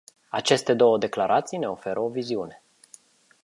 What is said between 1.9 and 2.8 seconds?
o viziune.